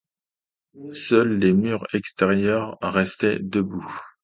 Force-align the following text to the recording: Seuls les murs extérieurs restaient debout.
Seuls 0.95 1.37
les 1.37 1.53
murs 1.53 1.85
extérieurs 1.93 2.75
restaient 2.81 3.37
debout. 3.37 3.99